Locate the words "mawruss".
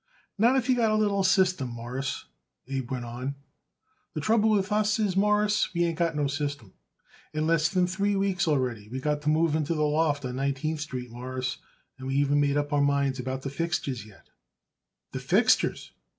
1.75-2.25, 5.15-5.75, 11.11-11.59